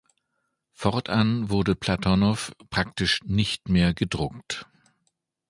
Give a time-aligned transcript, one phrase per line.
[0.71, 4.65] Fortan wurde Platonow praktisch nicht mehr gedruckt.